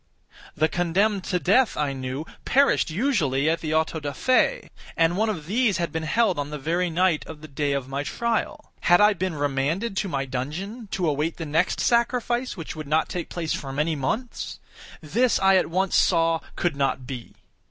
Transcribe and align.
The 0.55 0.67
condemned 0.67 1.23
to 1.25 1.37
death, 1.37 1.77
I 1.77 1.93
knew, 1.93 2.25
perished 2.43 2.89
usually 2.89 3.47
at 3.47 3.59
the 3.61 3.75
autos 3.75 4.01
da 4.01 4.13
fe, 4.13 4.71
and 4.97 5.15
one 5.15 5.29
of 5.29 5.45
these 5.45 5.77
had 5.77 5.91
been 5.91 6.01
held 6.01 6.39
on 6.39 6.49
the 6.49 6.57
very 6.57 6.89
night 6.89 7.23
of 7.27 7.41
the 7.41 7.47
day 7.47 7.73
of 7.73 7.87
my 7.87 8.01
trial. 8.01 8.71
Had 8.79 8.99
I 8.99 9.13
been 9.13 9.35
remanded 9.35 9.95
to 9.97 10.09
my 10.09 10.25
dungeon, 10.25 10.87
to 10.93 11.07
await 11.07 11.37
the 11.37 11.45
next 11.45 11.79
sacrifice, 11.79 12.57
which 12.57 12.75
would 12.75 12.87
not 12.87 13.09
take 13.09 13.29
place 13.29 13.53
for 13.53 13.71
many 13.71 13.95
months? 13.95 14.59
This 15.01 15.37
I 15.37 15.55
at 15.57 15.69
once 15.69 15.95
saw 15.97 16.39
could 16.55 16.75
not 16.75 17.05
be. 17.05 17.35